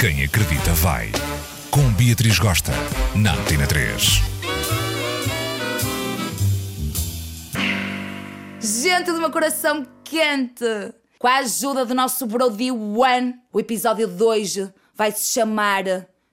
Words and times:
Quem 0.00 0.24
acredita 0.24 0.72
vai. 0.76 1.12
Com 1.70 1.92
Beatriz 1.92 2.38
Gosta, 2.38 2.72
na 3.14 3.34
Antena 3.34 3.66
3. 3.66 4.22
Gente 8.62 9.12
do 9.12 9.20
meu 9.20 9.30
coração 9.30 9.86
quente! 10.02 10.64
Com 11.18 11.26
a 11.26 11.36
ajuda 11.40 11.84
do 11.84 11.94
nosso 11.94 12.24
Brody 12.24 12.70
One, 12.70 13.34
o 13.52 13.60
episódio 13.60 14.06
de 14.06 14.22
hoje 14.22 14.72
vai 14.94 15.12
se 15.12 15.34
chamar 15.34 15.84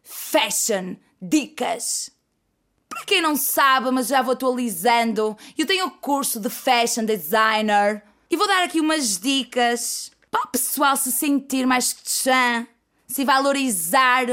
Fashion 0.02 0.95
Dicas. 1.21 2.09
Para 2.88 3.04
quem 3.04 3.21
não 3.21 3.36
sabe, 3.36 3.91
mas 3.91 4.07
já 4.07 4.21
vou 4.21 4.31
atualizando, 4.31 5.38
eu 5.57 5.65
tenho 5.65 5.88
o 5.88 5.91
curso 5.91 6.39
de 6.39 6.49
Fashion 6.49 7.04
Designer 7.04 8.02
e 8.31 8.38
vou 8.38 8.47
dar 8.47 8.63
aqui 8.63 8.79
umas 8.79 9.20
dicas 9.20 10.09
para 10.31 10.43
o 10.43 10.47
pessoal 10.47 10.95
se 10.95 11.11
sentir 11.11 11.68
mais 11.68 11.93
chã, 12.05 12.65
se 13.07 13.24
valorizar, 13.24 14.25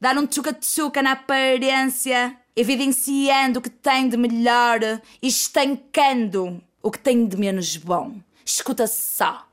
dar 0.00 0.16
um 0.16 0.26
tchuca-tchuca 0.26 1.02
na 1.02 1.12
aparência, 1.12 2.36
evidenciando 2.54 3.58
o 3.58 3.62
que 3.62 3.70
tem 3.70 4.08
de 4.08 4.16
melhor 4.16 4.80
e 5.20 5.26
estancando 5.26 6.62
o 6.80 6.90
que 6.90 6.98
tem 6.98 7.26
de 7.26 7.36
menos 7.36 7.76
bom. 7.76 8.20
Escuta 8.44 8.86
só. 8.86 9.46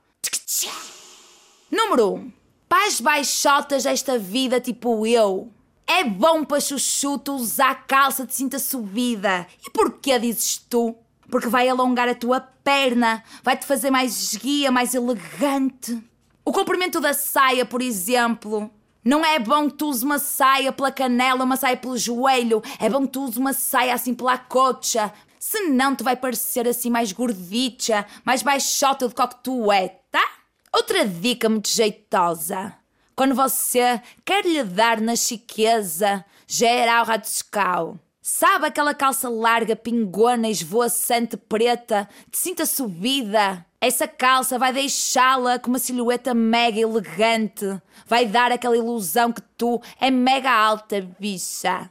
Número 1.70 2.12
1. 2.12 2.14
Um, 2.14 2.32
para 2.68 2.86
as 2.86 3.00
baixotas 3.00 3.82
desta 3.82 4.18
vida, 4.18 4.60
tipo 4.60 5.06
eu, 5.06 5.50
é 5.86 6.04
bom 6.04 6.44
para 6.44 6.60
chuchuto 6.60 7.34
usar 7.34 7.86
calça 7.86 8.24
de 8.24 8.34
cinta 8.34 8.58
subida. 8.58 9.46
E 9.66 9.70
porquê 9.70 10.18
dizes 10.18 10.58
tu? 10.58 10.96
Porque 11.30 11.48
vai 11.48 11.68
alongar 11.68 12.08
a 12.08 12.14
tua 12.14 12.40
perna, 12.40 13.22
vai-te 13.42 13.66
fazer 13.66 13.90
mais 13.90 14.16
esguia, 14.18 14.70
mais 14.70 14.94
elegante. 14.94 16.02
O 16.44 16.52
comprimento 16.52 17.00
da 17.00 17.14
saia, 17.14 17.64
por 17.64 17.80
exemplo, 17.80 18.70
não 19.04 19.24
é 19.24 19.38
bom 19.38 19.70
que 19.70 19.76
tu 19.76 19.88
uses 19.88 20.02
uma 20.02 20.18
saia 20.18 20.72
pela 20.72 20.90
canela, 20.90 21.44
uma 21.44 21.56
saia 21.56 21.76
pelo 21.76 21.96
joelho. 21.96 22.62
É 22.80 22.88
bom 22.88 23.02
que 23.02 23.12
tu 23.12 23.22
uses 23.24 23.36
uma 23.36 23.52
saia 23.52 23.94
assim 23.94 24.14
pela 24.14 24.36
coxa. 24.36 25.12
Senão 25.38 25.94
te 25.94 26.02
vai 26.02 26.16
parecer 26.16 26.66
assim 26.66 26.90
mais 26.90 27.12
gordicha, 27.12 28.06
mais 28.24 28.42
baixota 28.42 29.08
do 29.08 29.14
que 29.14 29.42
tu 29.42 29.72
é, 29.72 29.88
tá? 30.10 30.24
Outra 30.72 31.04
dica 31.06 31.48
muito 31.48 31.68
jeitosa. 31.68 32.74
Quando 33.14 33.34
você 33.34 34.00
quer 34.24 34.44
lhe 34.44 34.64
dar 34.64 35.00
na 35.00 35.14
chiqueza, 35.14 36.24
geral 36.46 37.04
radiscal. 37.04 37.98
Sabe 38.20 38.66
aquela 38.66 38.94
calça 38.94 39.28
larga, 39.28 39.74
pingona, 39.74 40.48
esvoaçante, 40.48 41.36
preta, 41.36 42.08
de 42.30 42.38
cinta 42.38 42.64
subida? 42.64 43.66
Essa 43.84 44.06
calça 44.06 44.60
vai 44.60 44.72
deixá-la 44.72 45.58
com 45.58 45.66
uma 45.68 45.78
silhueta 45.80 46.32
mega 46.32 46.78
elegante. 46.78 47.66
Vai 48.06 48.26
dar 48.26 48.52
aquela 48.52 48.76
ilusão 48.76 49.32
que 49.32 49.42
tu 49.58 49.82
é 50.00 50.08
mega 50.08 50.52
alta, 50.52 51.00
bicha. 51.18 51.90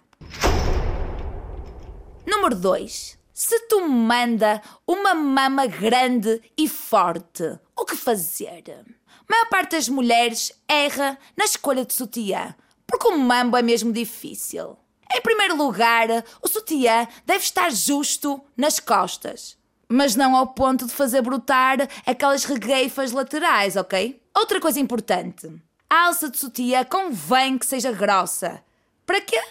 Número 2.25 2.55
2. 2.55 3.19
Se 3.33 3.59
tu 3.67 3.85
manda 3.89 4.61
uma 4.87 5.13
mama 5.13 5.67
grande 5.67 6.41
e 6.57 6.65
forte, 6.69 7.59
o 7.75 7.83
que 7.83 7.97
fazer? 7.97 8.63
A 8.69 9.29
maior 9.29 9.49
parte 9.49 9.71
das 9.71 9.89
mulheres 9.89 10.53
erra 10.69 11.17
na 11.35 11.43
escolha 11.43 11.83
de 11.83 11.93
sutiã, 11.93 12.55
porque 12.87 13.09
o 13.09 13.17
mambo 13.17 13.57
é 13.57 13.61
mesmo 13.61 13.91
difícil. 13.91 14.77
Em 15.13 15.19
primeiro 15.19 15.57
lugar, 15.57 16.07
o 16.41 16.47
sutiã 16.47 17.05
deve 17.25 17.43
estar 17.43 17.69
justo 17.69 18.41
nas 18.55 18.79
costas, 18.79 19.57
mas 19.91 20.15
não 20.15 20.35
ao 20.35 20.47
ponto 20.47 20.85
de 20.85 20.93
fazer 20.93 21.21
brotar 21.21 21.77
aquelas 22.05 22.45
regueifas 22.45 23.11
laterais, 23.11 23.75
ok? 23.75 24.21
Outra 24.35 24.59
coisa 24.61 24.79
importante: 24.79 25.51
a 25.89 26.05
alça 26.05 26.29
de 26.29 26.37
sutiã 26.37 26.83
convém 26.85 27.57
que 27.57 27.65
seja 27.65 27.91
grossa. 27.91 28.63
Para 29.05 29.19
quê? 29.21 29.41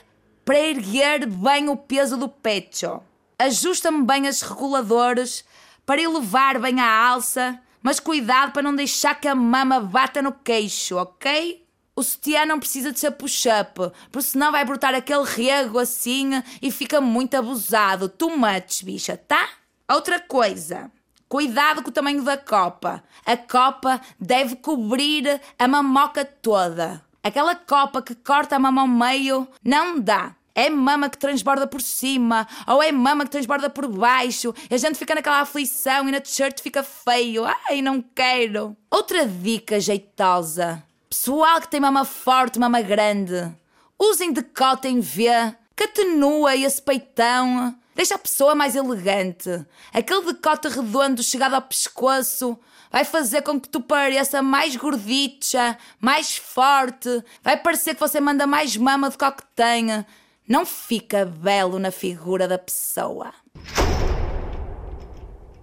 Para 0.44 0.58
erguer 0.58 1.26
bem 1.26 1.68
o 1.68 1.76
peso 1.76 2.16
do 2.16 2.28
pecho. 2.28 3.00
Ajusta-me 3.38 4.04
bem 4.04 4.26
as 4.26 4.40
reguladores 4.40 5.44
para 5.84 6.00
elevar 6.00 6.58
bem 6.58 6.80
a 6.80 7.08
alça, 7.08 7.60
mas 7.82 8.00
cuidado 8.00 8.52
para 8.52 8.62
não 8.62 8.74
deixar 8.74 9.20
que 9.20 9.28
a 9.28 9.34
mama 9.34 9.80
bata 9.80 10.22
no 10.22 10.32
queixo, 10.32 10.96
ok? 10.96 11.66
O 11.94 12.02
sutiã 12.02 12.46
não 12.46 12.58
precisa 12.58 12.92
de 12.92 12.98
ser 12.98 13.10
push-up, 13.10 13.92
porque 14.10 14.28
senão 14.28 14.52
vai 14.52 14.64
brotar 14.64 14.94
aquele 14.94 15.24
rego 15.24 15.78
assim 15.78 16.42
e 16.62 16.70
fica 16.70 17.00
muito 17.00 17.34
abusado. 17.34 18.08
Too 18.08 18.38
much, 18.38 18.82
bicha, 18.84 19.16
tá? 19.16 19.59
Outra 19.90 20.20
coisa. 20.20 20.88
Cuidado 21.28 21.82
com 21.82 21.90
o 21.90 21.92
tamanho 21.92 22.22
da 22.22 22.36
copa. 22.36 23.02
A 23.26 23.36
copa 23.36 24.00
deve 24.20 24.54
cobrir 24.54 25.40
a 25.58 25.66
mamoca 25.66 26.24
toda. 26.24 27.02
Aquela 27.22 27.56
copa 27.56 28.00
que 28.00 28.14
corta 28.14 28.54
a 28.54 28.58
mama 28.58 28.82
ao 28.82 28.86
meio 28.86 29.48
não 29.64 29.98
dá. 29.98 30.36
É 30.54 30.70
mama 30.70 31.08
que 31.08 31.18
transborda 31.18 31.66
por 31.66 31.80
cima, 31.80 32.46
ou 32.66 32.82
é 32.82 32.92
mama 32.92 33.24
que 33.24 33.30
transborda 33.30 33.68
por 33.68 33.88
baixo. 33.88 34.54
E 34.70 34.74
a 34.74 34.78
gente 34.78 34.98
fica 34.98 35.14
naquela 35.14 35.40
aflição 35.40 36.08
e 36.08 36.12
na 36.12 36.20
t-shirt 36.20 36.60
fica 36.60 36.82
feio. 36.84 37.44
Ai, 37.44 37.82
não 37.82 38.00
quero. 38.00 38.76
Outra 38.90 39.26
dica 39.26 39.80
jeitosa. 39.80 40.82
Pessoal 41.08 41.60
que 41.60 41.68
tem 41.68 41.80
mama 41.80 42.04
forte, 42.04 42.60
mama 42.60 42.80
grande, 42.80 43.50
usem 43.98 44.32
decote 44.32 44.86
em 44.86 45.00
V, 45.00 45.28
que 45.74 45.84
atenua 45.84 46.54
esse 46.56 46.80
peitão, 46.80 47.74
deixa 48.00 48.14
a 48.14 48.18
pessoa 48.18 48.54
mais 48.54 48.74
elegante. 48.74 49.66
Aquele 49.92 50.32
decote 50.32 50.68
redondo 50.68 51.22
chegado 51.22 51.52
ao 51.52 51.60
pescoço 51.60 52.58
vai 52.90 53.04
fazer 53.04 53.42
com 53.42 53.60
que 53.60 53.68
tu 53.68 53.78
pareça 53.78 54.40
mais 54.40 54.74
gordicha, 54.74 55.76
mais 56.00 56.34
forte, 56.34 57.22
vai 57.42 57.58
parecer 57.58 57.92
que 57.92 58.00
você 58.00 58.18
manda 58.18 58.46
mais 58.46 58.74
mama 58.74 59.10
do 59.10 59.18
que 59.18 59.24
o 59.24 59.32
que 59.32 59.44
tem. 59.54 60.06
Não 60.48 60.64
fica 60.64 61.26
belo 61.26 61.78
na 61.78 61.90
figura 61.90 62.48
da 62.48 62.56
pessoa. 62.56 63.34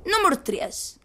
Número 0.05 0.37
3. 0.37 0.99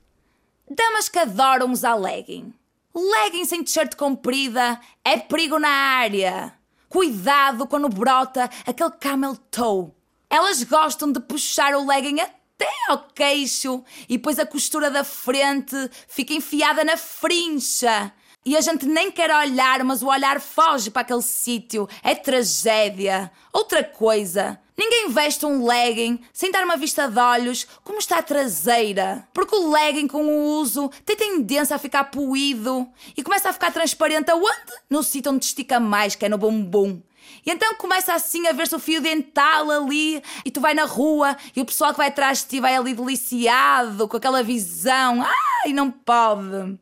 Damas 0.71 1.09
que 1.09 1.19
adoram 1.19 1.73
usar 1.73 1.95
legging. 1.95 2.53
Leggings 2.95 3.49
sem 3.49 3.65
t-shirt 3.65 3.97
comprida 3.97 4.79
é 5.03 5.17
perigo 5.17 5.59
na 5.59 5.71
área. 5.71 6.53
Cuidado 6.91 7.67
quando 7.67 7.89
brota 7.89 8.51
aquele 8.67 8.91
camel 8.91 9.35
toe. 9.51 10.02
Elas 10.33 10.63
gostam 10.63 11.13
de 11.13 11.21
puxar 11.21 11.75
o 11.75 11.87
legging 11.87 12.19
até 12.19 12.71
ao 12.89 13.07
queixo 13.15 13.85
e 14.09 14.17
depois 14.17 14.39
a 14.39 14.47
costura 14.47 14.91
da 14.91 15.05
frente 15.05 15.77
fica 16.09 16.33
enfiada 16.33 16.83
na 16.83 16.97
frincha. 16.97 18.11
E 18.43 18.57
a 18.57 18.63
gente 18.63 18.87
nem 18.87 19.13
quer 19.13 19.31
olhar, 19.31 19.85
mas 19.85 20.03
o 20.03 20.07
olhar 20.07 20.41
foge 20.41 20.91
para 20.91 21.03
aquele 21.03 21.21
sítio. 21.21 21.87
É 22.03 22.15
tragédia. 22.15 23.31
Outra 23.53 23.85
coisa, 23.85 24.59
ninguém 24.75 25.11
veste 25.11 25.45
um 25.45 25.67
legging 25.67 26.19
sem 26.33 26.51
dar 26.51 26.65
uma 26.65 26.79
vista 26.79 27.07
de 27.09 27.21
olhos 27.21 27.67
como 27.85 27.99
está 27.99 28.17
a 28.17 28.23
traseira. 28.23 29.29
Porque 29.35 29.55
o 29.55 29.71
legging 29.71 30.09
com 30.09 30.25
o 30.25 30.61
uso 30.61 30.91
tem 31.05 31.15
tendência 31.15 31.77
a 31.77 31.79
ficar 31.79 32.05
poído 32.05 32.89
e 33.15 33.23
começa 33.23 33.51
a 33.51 33.53
ficar 33.53 33.71
transparente 33.71 34.31
aonde? 34.31 34.73
No 34.89 35.03
sítio 35.03 35.31
onde 35.31 35.45
estica 35.45 35.79
mais, 35.79 36.15
que 36.15 36.25
é 36.25 36.29
no 36.31 36.39
bumbum. 36.39 37.03
E 37.45 37.51
então 37.51 37.75
começa 37.75 38.15
assim 38.15 38.47
a 38.47 38.53
ver-se 38.53 38.75
o 38.75 38.79
fio 38.79 39.01
dental 39.01 39.71
ali, 39.71 40.23
e 40.45 40.51
tu 40.51 40.61
vai 40.61 40.75
na 40.75 40.85
rua 40.85 41.37
e 41.55 41.61
o 41.61 41.65
pessoal 41.65 41.93
que 41.93 41.99
vai 41.99 42.09
atrás 42.09 42.39
de 42.39 42.47
ti 42.47 42.61
vai 42.61 42.75
ali 42.77 42.95
deliciado 42.95 44.09
com 44.09 44.17
aquela 44.17 44.43
visão. 44.43 45.23
Ai, 45.65 45.73
não 45.73 45.91
pode. 45.91 46.79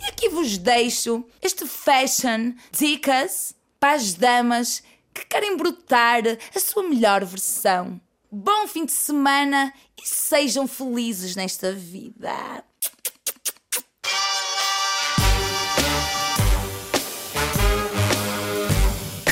E 0.00 0.04
aqui 0.08 0.28
vos 0.28 0.58
deixo 0.58 1.24
este 1.42 1.66
fashion 1.66 2.52
dicas 2.70 3.54
para 3.80 3.94
as 3.94 4.14
damas 4.14 4.82
que 5.12 5.24
querem 5.26 5.56
brotar 5.56 6.22
a 6.54 6.60
sua 6.60 6.82
melhor 6.82 7.24
versão. 7.24 8.00
Bom 8.30 8.66
fim 8.66 8.84
de 8.84 8.92
semana 8.92 9.72
e 9.96 10.06
sejam 10.06 10.68
felizes 10.68 11.34
nesta 11.34 11.72
vida. 11.72 12.62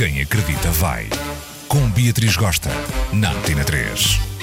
Quem 0.04 0.20
acredita 0.20 0.70
vai. 0.72 1.08
Com 1.66 1.88
Beatriz 1.88 2.36
Gosta, 2.36 2.68
na 3.10 3.32
Antena 3.32 3.64
3. 3.64 4.33